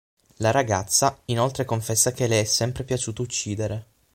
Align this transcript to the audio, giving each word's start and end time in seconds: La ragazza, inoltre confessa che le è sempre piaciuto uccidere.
La 0.37 0.49
ragazza, 0.49 1.15
inoltre 1.25 1.63
confessa 1.63 2.11
che 2.11 2.25
le 2.25 2.41
è 2.41 2.43
sempre 2.43 2.83
piaciuto 2.83 3.21
uccidere. 3.21 3.85